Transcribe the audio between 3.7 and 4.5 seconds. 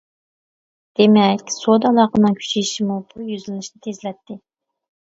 تېزلەتتى.